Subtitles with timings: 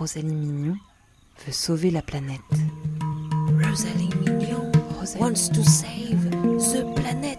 [0.00, 0.76] Rosalie Mignon
[1.44, 2.40] veut sauver la planète.
[3.62, 4.72] Rosalie Mignon
[5.18, 7.38] wants to save the planet.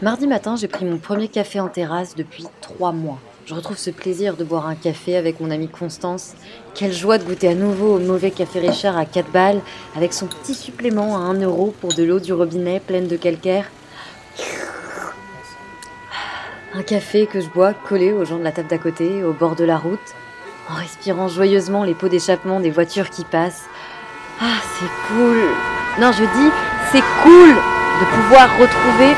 [0.00, 3.18] Mardi matin, j'ai pris mon premier café en terrasse depuis trois mois.
[3.44, 6.32] Je retrouve ce plaisir de boire un café avec mon amie Constance.
[6.74, 9.60] Quelle joie de goûter à nouveau au mauvais café Richard à 4 balles,
[9.94, 13.70] avec son petit supplément à 1 euro pour de l'eau du robinet pleine de calcaire.
[16.78, 19.56] Un café que je bois collé aux gens de la table d'à côté, au bord
[19.56, 19.98] de la route,
[20.68, 23.64] en respirant joyeusement les pots d'échappement des voitures qui passent.
[24.42, 25.38] Ah, c'est cool.
[25.98, 26.52] Non, je dis,
[26.92, 29.14] c'est cool de pouvoir retrouver,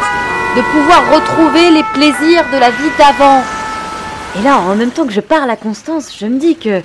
[0.54, 3.42] de pouvoir retrouver les plaisirs de la vie d'avant.
[4.38, 6.80] Et là, en même temps que je parle à Constance, je me dis que,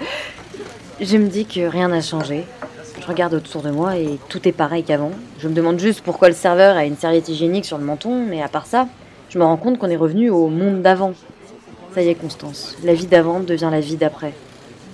[1.00, 2.46] je me dis que rien n'a changé.
[3.00, 5.12] Je regarde autour de moi et tout est pareil qu'avant.
[5.38, 8.42] Je me demande juste pourquoi le serveur a une serviette hygiénique sur le menton, mais
[8.42, 8.88] à part ça,
[9.34, 11.14] je me rends compte qu'on est revenu au monde d'avant.
[11.96, 14.32] Ça y est, Constance, la vie d'avant devient la vie d'après.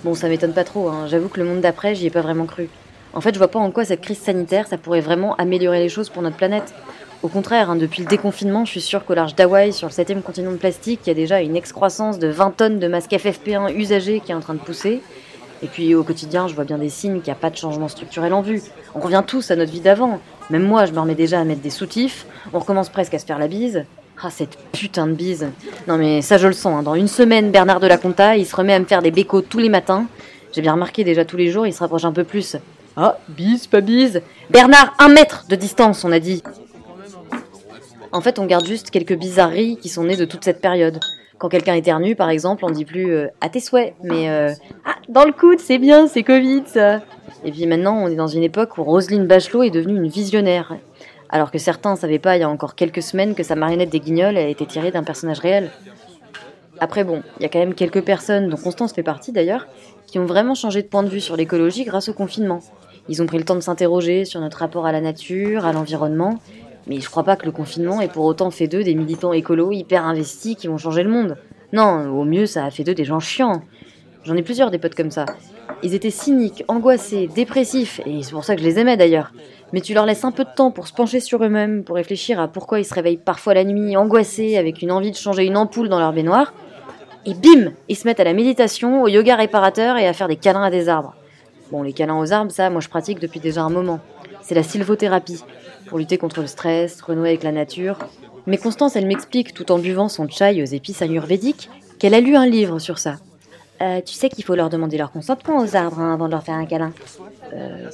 [0.02, 1.06] Bon, ça m'étonne pas trop, hein.
[1.08, 2.70] j'avoue que le monde d'après, j'y ai pas vraiment cru.
[3.12, 5.90] En fait, je vois pas en quoi cette crise sanitaire, ça pourrait vraiment améliorer les
[5.90, 6.72] choses pour notre planète.
[7.22, 10.24] Au contraire, hein, depuis le déconfinement, je suis sûre qu'au large d'Hawaï, sur le 7
[10.24, 13.74] continent de plastique, il y a déjà une excroissance de 20 tonnes de masques FFP1
[13.74, 15.02] usagés qui est en train de pousser.
[15.62, 17.88] Et puis au quotidien, je vois bien des signes qu'il n'y a pas de changement
[17.88, 18.62] structurel en vue.
[18.94, 20.18] On revient tous à notre vie d'avant.
[20.48, 22.24] Même moi, je me remets déjà à mettre des soutifs.
[22.54, 23.84] On recommence presque à se faire la bise.
[24.22, 25.46] Ah, cette putain de bise.
[25.88, 26.78] Non mais ça, je le sens.
[26.78, 26.82] hein.
[26.82, 29.40] Dans une semaine, Bernard de la Conta, il se remet à me faire des bécos
[29.42, 30.06] tous les matins.
[30.52, 32.56] J'ai bien remarqué déjà tous les jours, il se rapproche un peu plus.
[32.96, 34.20] Ah, bise, pas bise.
[34.50, 36.42] Bernard, un mètre de distance, on a dit.
[38.12, 40.98] En fait, on garde juste quelques bizarreries qui sont nées de toute cette période.
[41.38, 44.52] Quand quelqu'un éternue, par exemple, on dit plus euh, à tes souhaits, mais euh,
[44.84, 47.00] ah, dans le coude, c'est bien, c'est Covid, ça.
[47.44, 50.76] Et puis maintenant, on est dans une époque où Roselyne Bachelot est devenue une visionnaire.
[51.30, 54.00] Alors que certains savaient pas il y a encore quelques semaines que sa marionnette des
[54.00, 55.70] guignols a été tirée d'un personnage réel.
[56.80, 59.66] Après, bon, il y a quand même quelques personnes, dont Constance fait partie d'ailleurs,
[60.06, 62.60] qui ont vraiment changé de point de vue sur l'écologie grâce au confinement.
[63.08, 66.38] Ils ont pris le temps de s'interroger sur notre rapport à la nature, à l'environnement,
[66.86, 69.72] mais je crois pas que le confinement ait pour autant fait d'eux des militants écolos
[69.72, 71.36] hyper investis qui vont changer le monde.
[71.72, 73.62] Non, au mieux, ça a fait d'eux des gens chiants.
[74.24, 75.26] J'en ai plusieurs des potes comme ça.
[75.82, 79.32] Ils étaient cyniques, angoissés, dépressifs, et c'est pour ça que je les aimais d'ailleurs.
[79.72, 82.40] Mais tu leur laisses un peu de temps pour se pencher sur eux-mêmes, pour réfléchir
[82.40, 85.56] à pourquoi ils se réveillent parfois la nuit angoissés, avec une envie de changer une
[85.56, 86.52] ampoule dans leur baignoire,
[87.26, 90.36] et bim Ils se mettent à la méditation, au yoga réparateur et à faire des
[90.36, 91.14] câlins à des arbres.
[91.70, 94.00] Bon, les câlins aux arbres, ça, moi je pratique depuis déjà un moment.
[94.42, 95.44] C'est la sylvothérapie,
[95.86, 97.98] pour lutter contre le stress, renouer avec la nature.
[98.46, 102.34] Mais Constance, elle m'explique, tout en buvant son chai aux épices ayurvédiques, qu'elle a lu
[102.34, 103.16] un livre sur ça.
[103.82, 106.42] Euh, tu sais qu'il faut leur demander leur consentement aux arbres hein, avant de leur
[106.42, 106.92] faire un câlin.
[107.54, 107.88] Euh,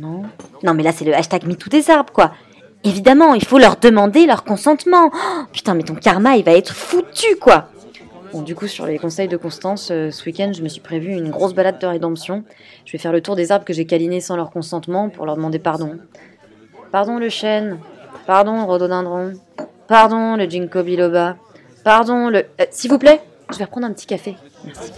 [0.00, 0.22] non.
[0.64, 2.32] Non, mais là, c'est le hashtag MeToo des arbres, quoi.
[2.82, 5.10] Évidemment, il faut leur demander leur consentement.
[5.12, 7.68] Oh, putain, mais ton karma, il va être foutu, quoi.
[8.32, 11.12] Bon, du coup, sur les conseils de Constance, euh, ce week-end, je me suis prévu
[11.12, 12.42] une grosse balade de rédemption.
[12.84, 15.36] Je vais faire le tour des arbres que j'ai câlinés sans leur consentement pour leur
[15.36, 15.98] demander pardon.
[16.90, 17.78] Pardon le chêne.
[18.26, 19.34] Pardon le rhododendron.
[19.86, 21.36] Pardon le ginkgo biloba.
[21.84, 22.38] Pardon le...
[22.60, 23.20] Euh, S'il vous plaît,
[23.52, 24.36] je vais reprendre un petit café.
[24.64, 24.92] Merci.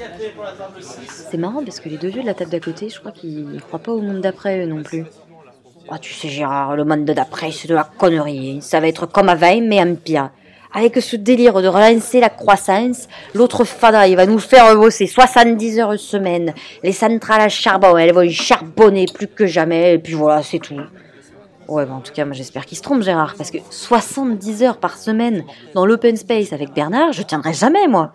[1.31, 3.60] C'est marrant parce que les deux vieux de la table d'à côté, je crois qu'ils
[3.66, 5.04] croient pas au monde d'après eux non plus.
[5.91, 8.60] Ah, tu sais, Gérard, le monde d'après, c'est de la connerie.
[8.60, 10.31] Ça va être comme avant, mais en pire.
[10.75, 15.78] Avec ce délire de relancer la croissance, l'autre fada, il va nous faire bosser 70
[15.78, 16.53] heures semaine.
[16.82, 20.78] Les centrales à charbon, elles vont charbonner plus que jamais, et puis voilà, c'est tout.
[21.69, 24.76] Ouais, bah en tout cas, moi j'espère qu'il se trompe, Gérard, parce que 70 heures
[24.76, 25.44] par semaine
[25.75, 28.12] dans l'open space avec Bernard, je tiendrai jamais, moi.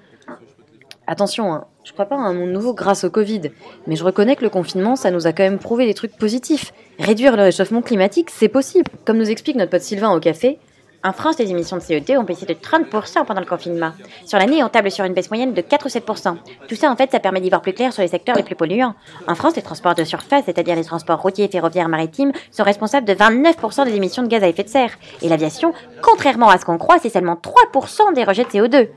[1.06, 3.52] Attention, hein, je crois pas à un monde nouveau grâce au Covid,
[3.88, 6.74] mais je reconnais que le confinement, ça nous a quand même prouvé des trucs positifs.
[6.98, 8.90] Réduire le réchauffement climatique, c'est possible.
[9.04, 10.60] Comme nous explique notre pote Sylvain au café,
[11.06, 13.92] en France, les émissions de CO2 ont baissé de 30% pendant le confinement.
[14.26, 16.38] Sur l'année, on table sur une baisse moyenne de 4 ou 7%.
[16.70, 18.56] Tout ça, en fait, ça permet d'y voir plus clair sur les secteurs les plus
[18.56, 18.96] polluants.
[19.28, 23.14] En France, les transports de surface, c'est-à-dire les transports routiers, ferroviaires, maritimes, sont responsables de
[23.14, 24.92] 29% des émissions de gaz à effet de serre.
[25.22, 28.88] Et l'aviation, contrairement à ce qu'on croit, c'est seulement 3% des rejets de CO2.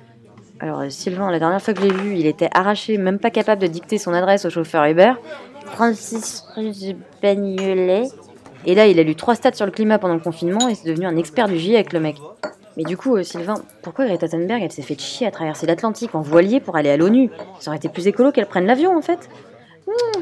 [0.61, 3.31] Alors, euh, Sylvain, la dernière fois que je l'ai vu, il était arraché, même pas
[3.31, 5.12] capable de dicter son adresse au chauffeur Uber.
[5.73, 8.08] 36 rue du Bagnolet.
[8.64, 10.88] Et là, il a lu trois stats sur le climat pendant le confinement et c'est
[10.88, 12.17] devenu un expert du GIEC, le mec.
[12.76, 16.14] Mais du coup, euh, Sylvain, pourquoi Greta Thunberg, elle s'est fait chier à traverser l'Atlantique
[16.14, 17.31] en voilier pour aller à l'ONU?
[17.59, 19.29] Ça aurait été plus écolo qu'elle prenne l'avion, en fait.
[19.87, 20.20] Hmm.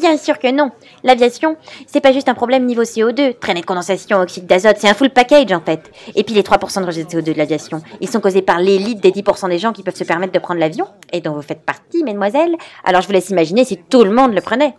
[0.00, 0.70] Bien sûr que non.
[1.04, 1.56] L'aviation,
[1.86, 5.10] c'est pas juste un problème niveau CO2, traînée de condensation, oxyde d'azote, c'est un full
[5.10, 5.90] package en fait.
[6.14, 9.02] Et puis les 3% de rejet de CO2 de l'aviation, ils sont causés par l'élite
[9.02, 11.60] des 10% des gens qui peuvent se permettre de prendre l'avion, et dont vous faites
[11.60, 12.56] partie, mesdemoiselles.
[12.82, 14.74] Alors je vous laisse imaginer si tout le monde le prenait.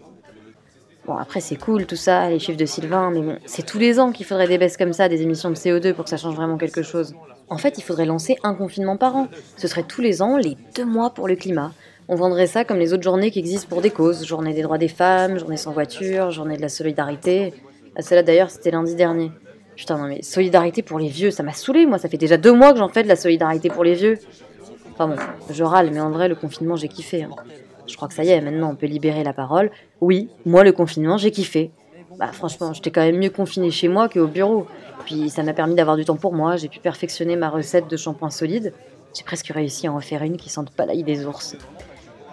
[1.05, 3.99] Bon, après, c'est cool tout ça, les chiffres de Sylvain, mais bon, c'est tous les
[3.99, 6.35] ans qu'il faudrait des baisses comme ça, des émissions de CO2 pour que ça change
[6.35, 7.13] vraiment quelque chose.
[7.47, 9.27] En fait, il faudrait lancer un confinement par an.
[9.57, 11.73] Ce serait tous les ans, les deux mois pour le climat.
[12.13, 14.25] On vendrait ça comme les autres journées qui existent pour des causes.
[14.25, 17.53] Journée des droits des femmes, journée sans voiture, journée de la solidarité.
[17.95, 19.31] Ah, celle-là d'ailleurs, c'était lundi dernier.
[19.77, 21.99] Putain, non mais solidarité pour les vieux, ça m'a saoulé, moi.
[21.99, 24.19] Ça fait déjà deux mois que j'en fais de la solidarité pour les vieux.
[24.91, 25.15] Enfin bon,
[25.49, 27.23] je râle, mais en vrai, le confinement, j'ai kiffé.
[27.23, 27.29] hein.
[27.87, 29.71] Je crois que ça y est, maintenant, on peut libérer la parole.
[30.01, 31.71] Oui, moi, le confinement, j'ai kiffé.
[32.19, 34.67] Bah franchement, j'étais quand même mieux confiné chez moi qu'au bureau.
[35.05, 37.95] Puis ça m'a permis d'avoir du temps pour moi, j'ai pu perfectionner ma recette de
[37.95, 38.73] shampoing solide.
[39.17, 41.55] J'ai presque réussi à en faire une qui sente pas l'ail des ours.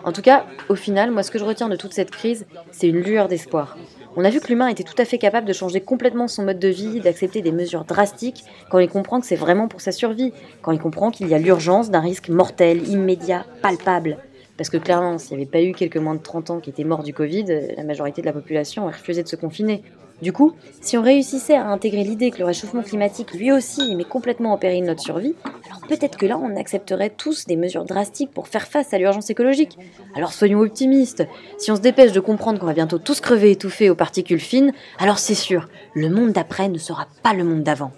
[0.05, 2.89] En tout cas, au final, moi ce que je retiens de toute cette crise, c'est
[2.89, 3.77] une lueur d'espoir.
[4.17, 6.59] On a vu que l'humain était tout à fait capable de changer complètement son mode
[6.59, 10.33] de vie, d'accepter des mesures drastiques quand il comprend que c'est vraiment pour sa survie,
[10.62, 14.19] quand il comprend qu'il y a l'urgence d'un risque mortel, immédiat, palpable.
[14.56, 16.83] Parce que clairement, s'il n'y avait pas eu quelques moins de 30 ans qui étaient
[16.83, 17.45] morts du Covid,
[17.77, 19.85] la majorité de la population aurait refusé de se confiner.
[20.20, 24.05] Du coup, si on réussissait à intégrer l'idée que le réchauffement climatique, lui aussi, met
[24.05, 25.35] complètement en péril notre survie,
[25.67, 29.31] alors peut-être que là, on accepterait tous des mesures drastiques pour faire face à l'urgence
[29.31, 29.79] écologique.
[30.17, 31.25] Alors soyons optimistes.
[31.59, 34.73] Si on se dépêche de comprendre qu'on va bientôt tous crever étouffés aux particules fines,
[34.99, 37.93] alors c'est sûr, le monde d'après ne sera pas le monde d'avant.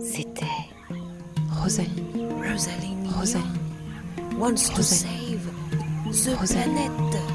[0.00, 0.44] C'était
[1.62, 1.88] Rosalie,
[2.44, 3.44] Rosalie Rosalie,
[4.38, 4.82] wants to Rosalie.
[4.82, 6.64] save the Rosalie.
[6.64, 7.29] planet.